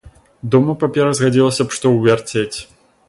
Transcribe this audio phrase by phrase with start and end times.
[0.55, 2.57] Дома папера згадзілася б што ўвярцець.